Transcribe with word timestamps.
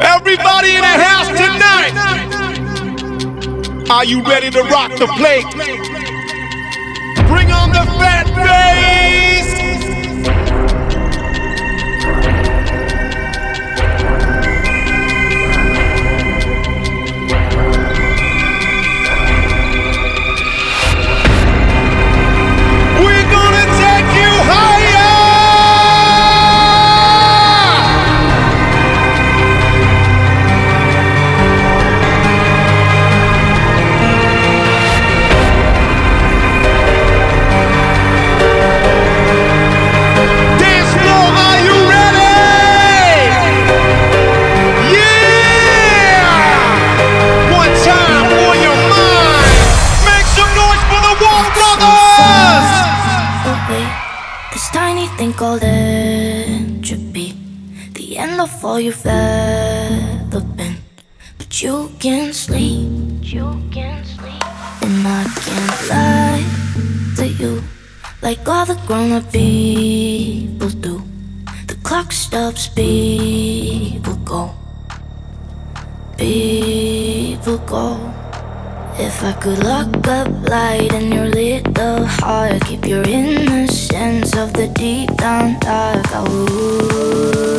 Everybody 0.00 0.70
in 0.70 0.82
the 0.82 0.96
house 1.02 1.26
tonight. 1.26 1.94
Are 3.90 4.04
you 4.04 4.22
ready 4.22 4.50
to 4.50 4.62
rock 4.62 4.92
the 4.98 5.08
plate? 5.18 5.42
Bring 7.26 7.50
on 7.50 7.70
the 7.70 7.84
fat 7.98 8.26
bass. 8.36 8.81
Called 55.42 55.64
entropy. 55.64 57.34
The 57.94 58.16
end 58.16 58.40
of 58.40 58.64
all 58.64 58.78
you've 58.78 59.04
ever 59.04 60.40
been. 60.56 60.76
But 61.36 61.50
you 61.60 61.90
can 61.98 62.32
sleep. 62.32 62.86
You 63.22 63.48
can 63.72 64.04
sleep. 64.04 64.44
And 64.86 65.02
I 65.04 65.24
can't 65.42 65.78
lie 65.90 66.46
to 67.16 67.26
you. 67.26 67.60
Like 68.22 68.46
all 68.46 68.66
the 68.66 68.78
grown 68.86 69.10
up 69.10 69.32
people 69.32 70.70
do. 70.86 71.02
The 71.66 71.74
clock 71.82 72.12
stops, 72.12 72.68
people 72.68 73.31
I 79.24 79.32
could 79.34 79.62
lock 79.62 80.08
up 80.08 80.28
light 80.48 80.92
in 80.92 81.12
your 81.12 81.26
little 81.26 82.04
heart, 82.04 82.60
keep 82.64 82.84
your 82.86 83.04
innocence 83.04 84.36
of 84.36 84.52
the 84.52 84.66
deep 84.66 85.16
down 85.16 85.60
dark, 85.60 86.04
I 86.12 87.51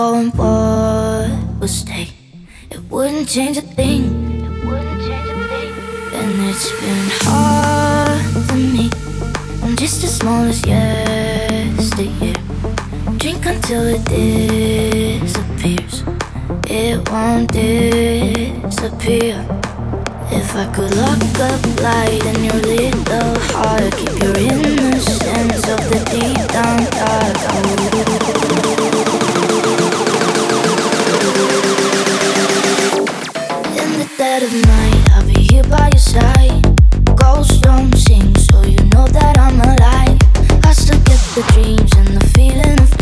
what 0.00 0.14
would 0.14 0.32
go 0.36 0.48
and 0.48 1.44
what 1.52 1.60
would 1.60 1.68
stay, 1.68 2.08
it 2.70 2.80
wouldn't 2.90 3.28
change 3.28 3.58
a 3.58 3.60
thing. 3.60 4.04
It 4.44 4.64
wouldn't 4.64 5.00
change 5.02 5.28
a 5.28 5.34
thing. 5.50 5.72
And 6.18 6.48
it's 6.48 6.70
been 6.80 7.06
hard 7.26 8.24
for 8.46 8.56
me. 8.56 8.88
I'm 9.62 9.76
just 9.76 10.02
as 10.04 10.16
small 10.16 10.44
as 10.44 10.64
yesteryear. 10.66 12.34
Drink 13.18 13.44
until 13.44 13.84
it 13.94 14.04
disappears. 15.20 15.94
It 16.66 16.96
won't 17.10 17.52
disappear. 17.52 19.36
If 20.32 20.56
I 20.56 20.66
could 20.74 20.94
lock 20.96 21.20
up 21.48 21.60
light 21.82 22.24
in 22.24 22.44
your 22.44 22.60
little 22.72 23.38
heart, 23.52 23.92
keep 23.98 24.14
your 24.22 24.36
innocence 24.38 25.68
of 25.74 25.80
the 25.90 26.00
deep 26.10 26.48
down 26.48 26.78
dark. 26.90 27.36
I 27.36 27.60
would. 27.66 28.59
Dead 34.40 34.54
of 34.54 34.66
night, 34.68 35.10
I'll 35.10 35.26
be 35.26 35.38
here 35.38 35.64
by 35.64 35.90
your 35.92 35.98
side. 35.98 36.64
Ghosts 37.14 37.58
don't 37.58 37.94
sing, 37.94 38.34
so 38.36 38.62
you 38.62 38.78
know 38.86 39.06
that 39.08 39.36
I'm 39.38 39.60
alive. 39.60 40.16
I 40.64 40.72
still 40.72 40.98
get 41.00 41.20
the 41.36 41.44
dreams 41.52 41.92
and 41.98 42.08
the 42.16 42.26
feeling 42.28 42.80
of 42.80 42.99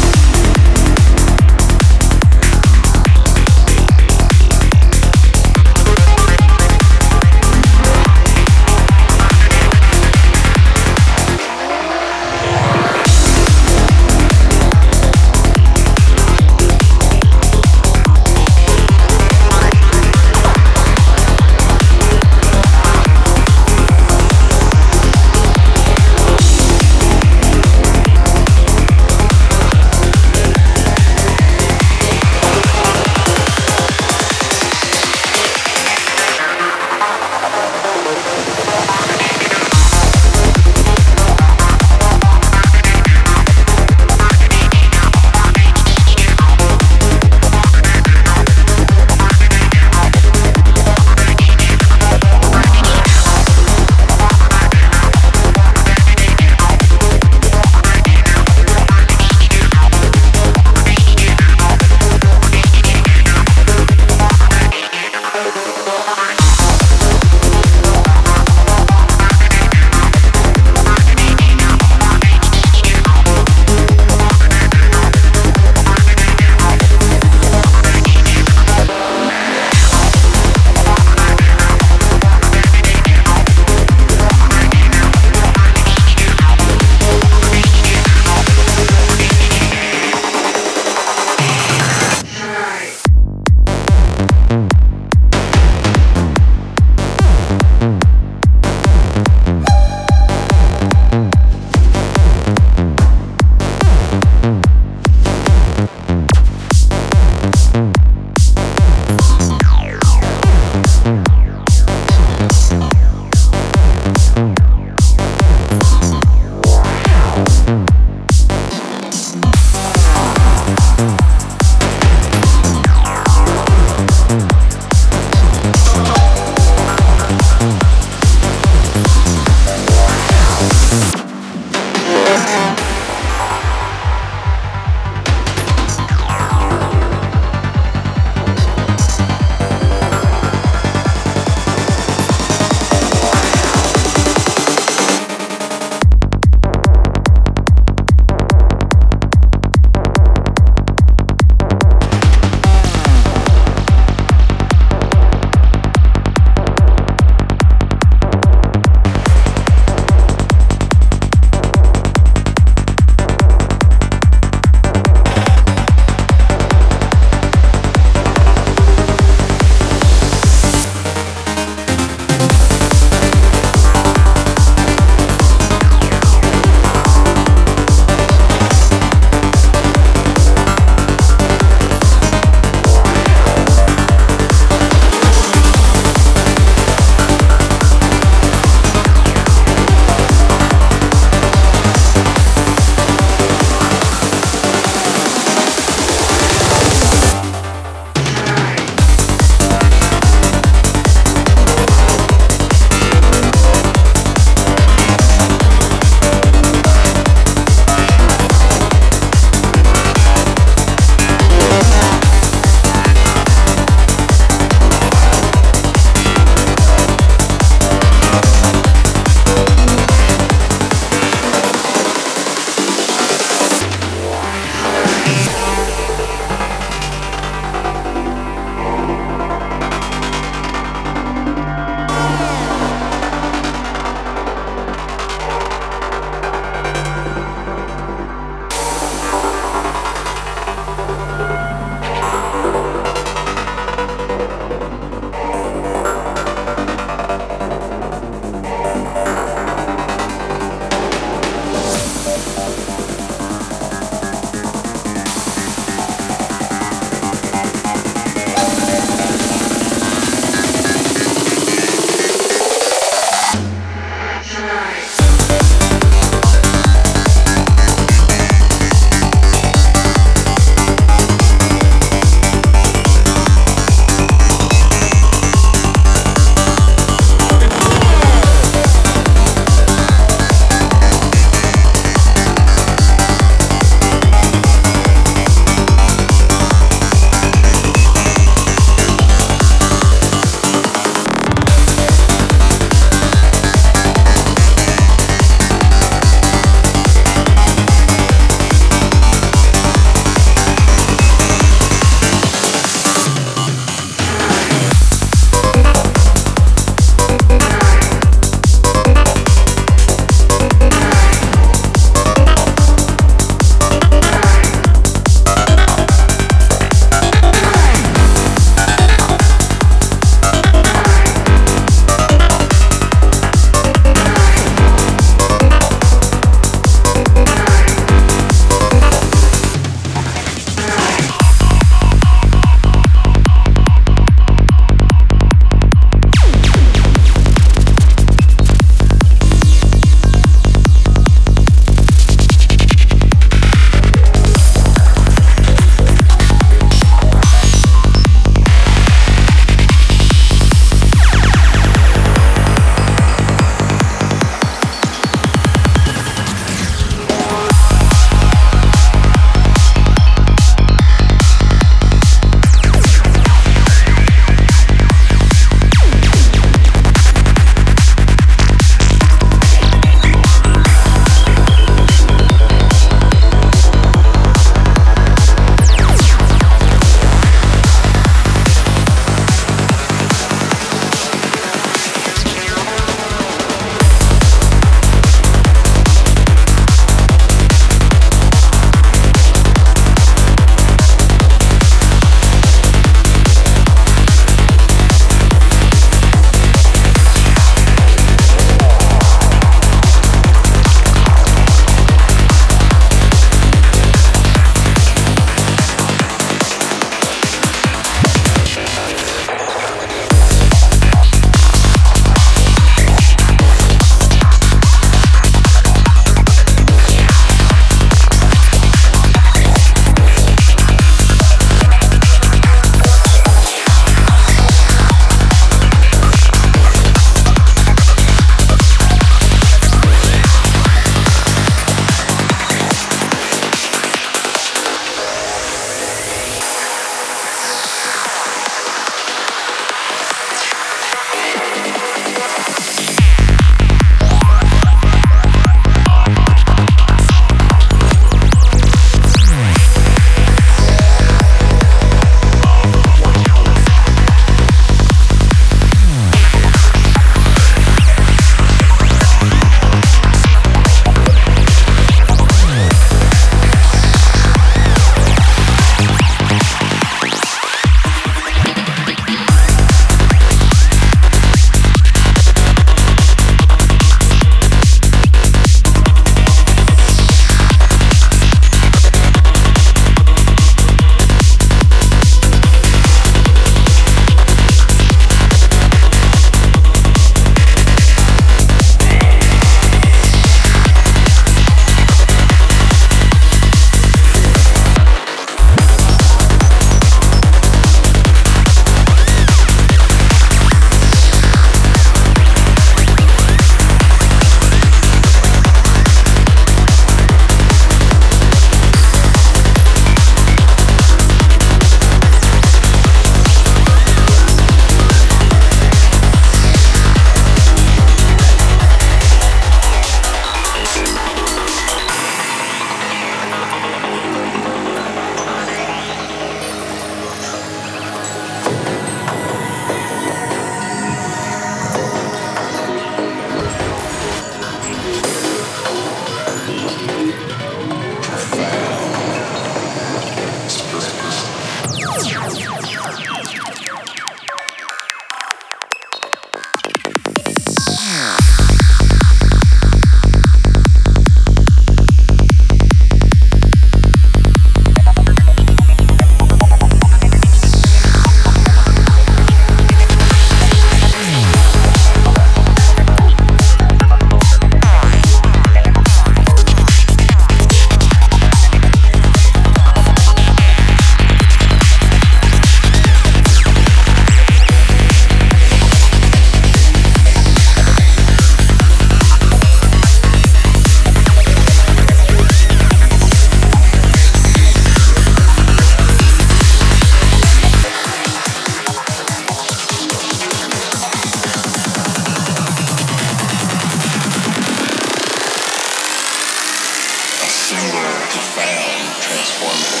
profound, 598.53 599.07
transformative. 599.23 600.00